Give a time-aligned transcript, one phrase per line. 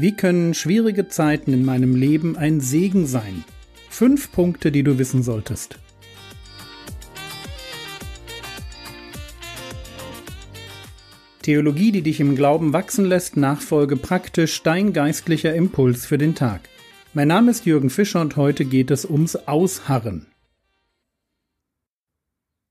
[0.00, 3.42] Wie können schwierige Zeiten in meinem Leben ein Segen sein?
[3.90, 5.80] Fünf Punkte, die du wissen solltest.
[11.42, 16.68] Theologie, die dich im Glauben wachsen lässt, Nachfolge praktisch, dein geistlicher Impuls für den Tag.
[17.12, 20.28] Mein Name ist Jürgen Fischer und heute geht es ums Ausharren.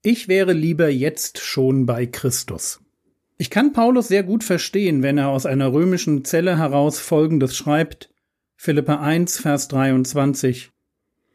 [0.01, 2.79] Ich wäre lieber jetzt schon bei Christus.
[3.37, 8.10] Ich kann Paulus sehr gut verstehen, wenn er aus einer römischen Zelle heraus Folgendes schreibt.
[8.55, 10.71] Philippa 1, Vers 23.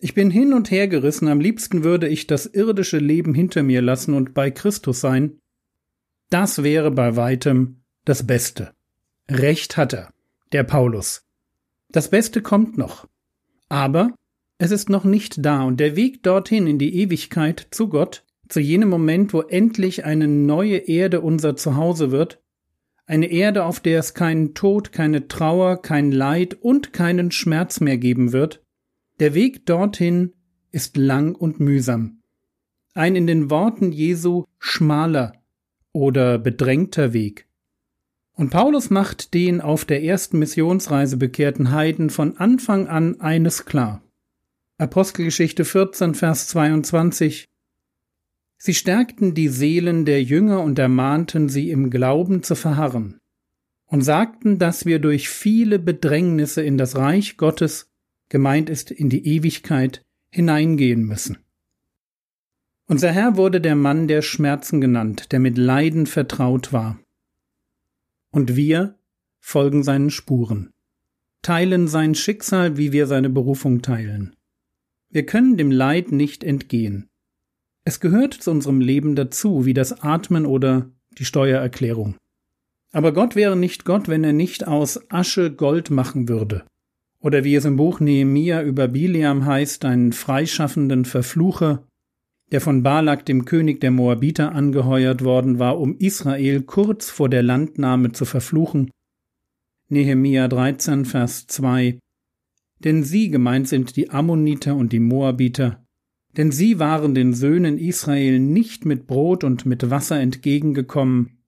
[0.01, 3.81] Ich bin hin und her gerissen, am liebsten würde ich das irdische Leben hinter mir
[3.81, 5.39] lassen und bei Christus sein.
[6.29, 8.75] Das wäre bei weitem das Beste.
[9.31, 10.13] Recht hat er,
[10.51, 11.25] der Paulus.
[11.91, 13.07] Das Beste kommt noch.
[13.69, 14.13] Aber
[14.59, 18.61] es ist noch nicht da und der Weg dorthin in die Ewigkeit zu Gott zu
[18.61, 22.43] jenem Moment, wo endlich eine neue Erde unser Zuhause wird,
[23.07, 27.97] eine Erde, auf der es keinen Tod, keine Trauer, kein Leid und keinen Schmerz mehr
[27.97, 28.63] geben wird,
[29.21, 30.35] der Weg dorthin
[30.71, 32.21] ist lang und mühsam.
[32.95, 35.33] Ein in den Worten Jesu schmaler
[35.93, 37.49] oder bedrängter Weg.
[38.35, 44.03] Und Paulus macht den auf der ersten Missionsreise bekehrten Heiden von Anfang an eines klar.
[44.77, 47.52] Apostelgeschichte 14, Vers 22
[48.65, 53.19] Sie stärkten die Seelen der Jünger und ermahnten sie im Glauben zu verharren
[53.87, 57.91] und sagten, dass wir durch viele Bedrängnisse in das Reich Gottes,
[58.29, 61.39] gemeint ist in die Ewigkeit, hineingehen müssen.
[62.87, 67.01] Unser Herr wurde der Mann der Schmerzen genannt, der mit Leiden vertraut war.
[68.31, 68.97] Und wir
[69.41, 70.71] folgen seinen Spuren,
[71.43, 74.37] teilen sein Schicksal, wie wir seine Berufung teilen.
[75.11, 77.09] Wir können dem Leid nicht entgehen.
[77.85, 82.15] Es gehört zu unserem Leben dazu, wie das Atmen oder die Steuererklärung.
[82.93, 86.65] Aber Gott wäre nicht Gott, wenn er nicht aus Asche Gold machen würde.
[87.21, 91.87] Oder wie es im Buch Nehemia über Biliam heißt, einen freischaffenden Verflucher,
[92.51, 97.43] der von Balak, dem König der Moabiter, angeheuert worden war, um Israel kurz vor der
[97.43, 98.91] Landnahme zu verfluchen.
[99.89, 101.99] Nehemia 13, Vers 2
[102.81, 105.82] Denn sie gemeint sind die Ammoniter und die Moabiter,
[106.37, 111.43] denn sie waren den Söhnen Israel nicht mit Brot und mit Wasser entgegengekommen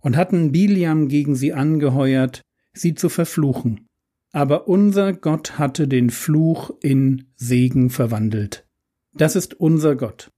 [0.00, 2.42] und hatten Biliam gegen sie angeheuert,
[2.72, 3.88] sie zu verfluchen.
[4.32, 8.66] Aber unser Gott hatte den Fluch in Segen verwandelt.
[9.14, 10.30] Das ist unser Gott.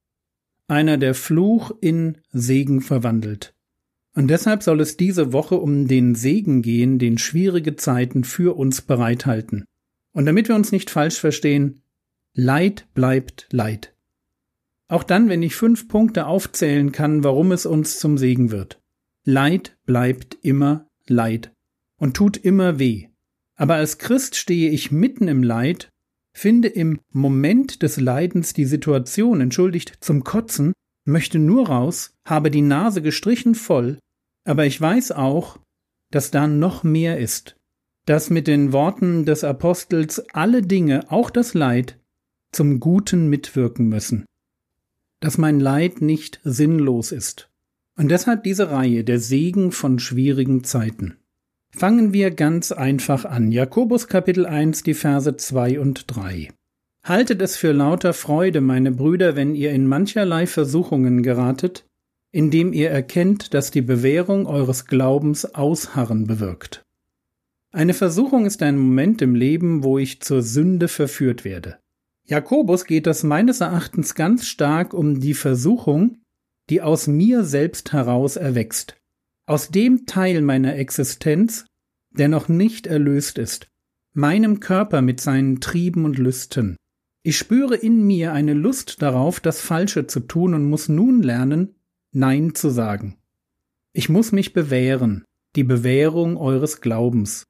[0.69, 3.53] Einer, der Fluch in Segen verwandelt.
[4.15, 8.81] Und deshalb soll es diese Woche um den Segen gehen, den schwierige Zeiten für uns
[8.83, 9.65] bereithalten.
[10.13, 11.83] Und damit wir uns nicht falsch verstehen,
[12.35, 13.93] Leid bleibt Leid.
[14.89, 18.81] Auch dann, wenn ich fünf Punkte aufzählen kann, warum es uns zum Segen wird.
[19.25, 21.53] Leid bleibt immer Leid
[21.97, 23.09] und tut immer weh.
[23.57, 25.91] Aber als Christ stehe ich mitten im Leid,
[26.33, 30.73] finde im Moment des Leidens die Situation, entschuldigt, zum Kotzen,
[31.05, 33.99] möchte nur raus, habe die Nase gestrichen voll,
[34.45, 35.59] aber ich weiß auch,
[36.11, 37.57] dass da noch mehr ist,
[38.07, 42.00] dass mit den Worten des Apostels alle Dinge, auch das Leid,
[42.53, 44.25] zum Guten mitwirken müssen,
[45.21, 47.51] dass mein Leid nicht sinnlos ist.
[47.97, 51.17] Und deshalb diese Reihe der Segen von schwierigen Zeiten.
[51.71, 53.53] Fangen wir ganz einfach an.
[53.53, 56.49] Jakobus Kapitel 1, die Verse 2 und 3.
[57.05, 61.87] Haltet es für lauter Freude, meine Brüder, wenn ihr in mancherlei Versuchungen geratet,
[62.33, 66.83] indem ihr erkennt, dass die Bewährung eures Glaubens Ausharren bewirkt.
[67.73, 71.79] Eine Versuchung ist ein Moment im Leben, wo ich zur Sünde verführt werde.
[72.25, 76.19] Jakobus geht es meines Erachtens ganz stark um die Versuchung,
[76.69, 78.97] die aus mir selbst heraus erwächst,
[79.47, 81.67] aus dem Teil meiner Existenz,
[82.11, 83.69] der noch nicht erlöst ist,
[84.13, 86.77] meinem Körper mit seinen Trieben und Lüsten.
[87.23, 91.75] Ich spüre in mir eine Lust darauf, das Falsche zu tun und muss nun lernen,
[92.13, 93.19] Nein zu sagen.
[93.93, 95.25] Ich muss mich bewähren,
[95.57, 97.45] die Bewährung eures Glaubens.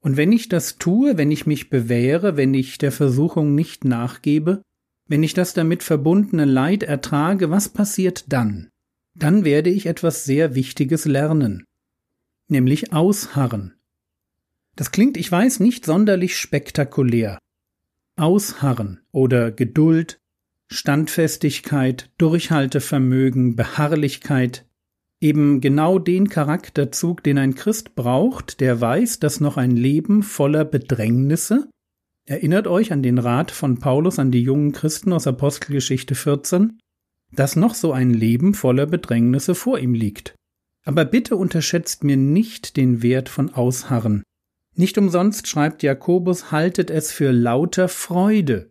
[0.00, 4.62] Und wenn ich das tue, wenn ich mich bewähre, wenn ich der Versuchung nicht nachgebe,
[5.06, 8.70] wenn ich das damit verbundene Leid ertrage, was passiert dann?
[9.14, 11.64] Dann werde ich etwas sehr Wichtiges lernen,
[12.48, 13.74] nämlich ausharren.
[14.76, 17.38] Das klingt, ich weiß, nicht sonderlich spektakulär.
[18.16, 20.20] Ausharren oder Geduld,
[20.70, 24.64] Standfestigkeit, Durchhaltevermögen, Beharrlichkeit,
[25.20, 30.64] eben genau den Charakterzug, den ein Christ braucht, der weiß, dass noch ein Leben voller
[30.64, 31.68] Bedrängnisse,
[32.26, 36.78] erinnert euch an den Rat von Paulus an die jungen Christen aus Apostelgeschichte 14,
[37.32, 40.34] dass noch so ein Leben voller Bedrängnisse vor ihm liegt.
[40.84, 44.22] Aber bitte unterschätzt mir nicht den Wert von Ausharren.
[44.74, 48.70] Nicht umsonst schreibt Jakobus, haltet es für lauter Freude,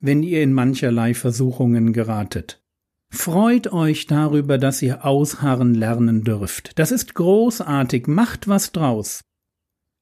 [0.00, 2.62] wenn ihr in mancherlei Versuchungen geratet.
[3.10, 6.78] Freut euch darüber, dass ihr ausharren lernen dürft.
[6.78, 9.24] Das ist großartig, macht was draus.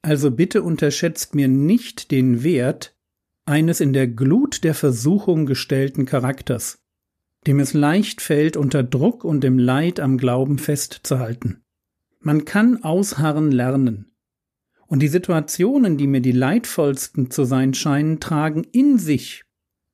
[0.03, 2.95] Also bitte unterschätzt mir nicht den Wert
[3.47, 6.79] eines in der Glut der Versuchung gestellten Charakters,
[7.47, 11.63] dem es leicht fällt, unter Druck und im Leid am Glauben festzuhalten.
[12.21, 14.13] Man kann ausharren lernen.
[14.87, 19.45] Und die Situationen, die mir die leidvollsten zu sein scheinen, tragen in sich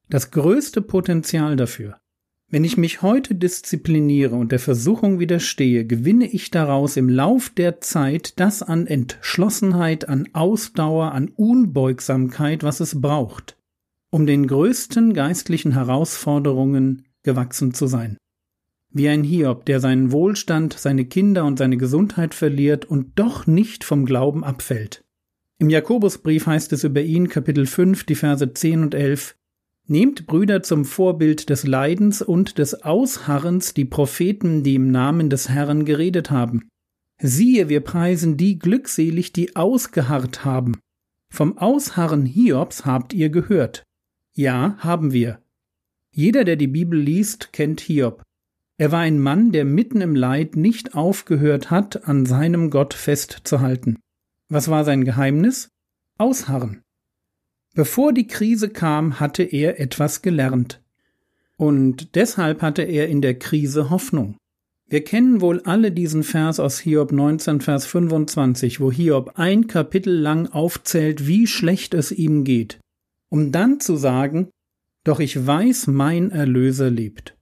[0.08, 2.00] das größte Potenzial dafür.
[2.50, 7.80] Wenn ich mich heute diszipliniere und der Versuchung widerstehe, gewinne ich daraus im Lauf der
[7.80, 13.56] Zeit das an Entschlossenheit, an Ausdauer, an Unbeugsamkeit, was es braucht,
[14.10, 18.18] um den größten geistlichen Herausforderungen gewachsen zu sein.
[18.90, 23.82] Wie ein Hiob, der seinen Wohlstand, seine Kinder und seine Gesundheit verliert und doch nicht
[23.82, 25.04] vom Glauben abfällt.
[25.58, 29.34] Im Jakobusbrief heißt es über ihn, Kapitel 5, die Verse 10 und 11,
[29.86, 35.50] Nehmt Brüder zum Vorbild des Leidens und des Ausharrens die Propheten, die im Namen des
[35.50, 36.68] Herrn geredet haben.
[37.20, 40.78] Siehe, wir preisen die glückselig, die ausgeharrt haben.
[41.30, 43.84] Vom Ausharren Hiobs habt ihr gehört.
[44.34, 45.42] Ja, haben wir.
[46.12, 48.22] Jeder, der die Bibel liest, kennt Hiob.
[48.78, 53.98] Er war ein Mann, der mitten im Leid nicht aufgehört hat, an seinem Gott festzuhalten.
[54.48, 55.68] Was war sein Geheimnis?
[56.18, 56.83] Ausharren.
[57.74, 60.80] Bevor die Krise kam, hatte er etwas gelernt.
[61.56, 64.36] Und deshalb hatte er in der Krise Hoffnung.
[64.86, 70.14] Wir kennen wohl alle diesen Vers aus Hiob 19, Vers 25, wo Hiob ein Kapitel
[70.14, 72.78] lang aufzählt, wie schlecht es ihm geht,
[73.28, 74.50] um dann zu sagen,
[75.02, 77.36] doch ich weiß, mein Erlöser lebt.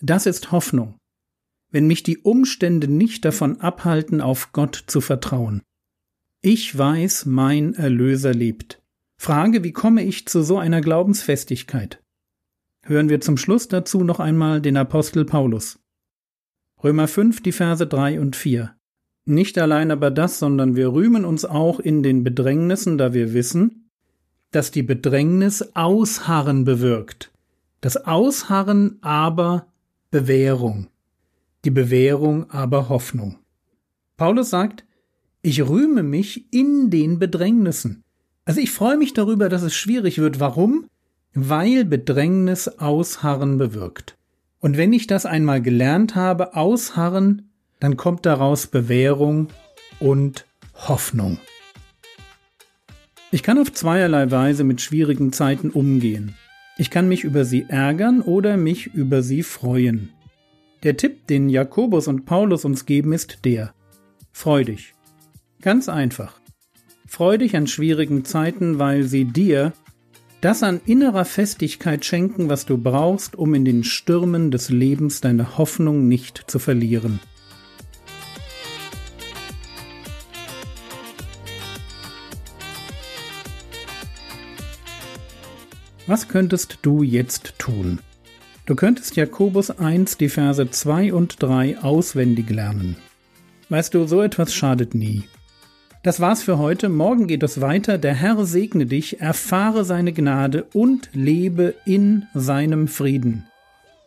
[0.00, 0.96] Das ist Hoffnung,
[1.70, 5.62] wenn mich die Umstände nicht davon abhalten, auf Gott zu vertrauen.
[6.40, 8.80] Ich weiß, mein Erlöser lebt.
[9.20, 12.00] Frage, wie komme ich zu so einer Glaubensfestigkeit?
[12.84, 15.80] Hören wir zum Schluss dazu noch einmal den Apostel Paulus.
[16.82, 18.74] Römer 5, die Verse 3 und 4.
[19.24, 23.90] Nicht allein aber das, sondern wir rühmen uns auch in den Bedrängnissen, da wir wissen,
[24.52, 27.32] dass die Bedrängnis Ausharren bewirkt.
[27.80, 29.66] Das Ausharren aber
[30.12, 30.86] Bewährung.
[31.64, 33.36] Die Bewährung aber Hoffnung.
[34.16, 34.86] Paulus sagt,
[35.42, 38.04] ich rühme mich in den Bedrängnissen.
[38.48, 40.40] Also ich freue mich darüber, dass es schwierig wird.
[40.40, 40.86] Warum?
[41.34, 44.16] Weil Bedrängnis Ausharren bewirkt.
[44.58, 49.48] Und wenn ich das einmal gelernt habe, Ausharren, dann kommt daraus Bewährung
[50.00, 51.36] und Hoffnung.
[53.30, 56.34] Ich kann auf zweierlei Weise mit schwierigen Zeiten umgehen.
[56.78, 60.08] Ich kann mich über sie ärgern oder mich über sie freuen.
[60.84, 63.74] Der Tipp, den Jakobus und Paulus uns geben, ist der.
[64.32, 64.94] Freu dich.
[65.60, 66.40] Ganz einfach.
[67.08, 69.72] Freu dich an schwierigen Zeiten, weil sie dir
[70.42, 75.56] das an innerer Festigkeit schenken, was du brauchst, um in den Stürmen des Lebens deine
[75.56, 77.18] Hoffnung nicht zu verlieren.
[86.06, 88.00] Was könntest du jetzt tun?
[88.66, 92.96] Du könntest Jakobus 1, die Verse 2 und 3 auswendig lernen.
[93.70, 95.24] Weißt du, so etwas schadet nie.
[96.02, 96.88] Das war's für heute.
[96.88, 97.98] Morgen geht es weiter.
[97.98, 103.46] Der Herr segne dich, erfahre seine Gnade und lebe in seinem Frieden.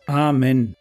[0.06, 0.74] Amen.